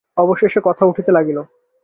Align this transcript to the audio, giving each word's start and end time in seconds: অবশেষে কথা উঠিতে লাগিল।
অবশেষে 0.17 0.59
কথা 0.63 0.83
উঠিতে 0.85 1.11
লাগিল। 1.11 1.37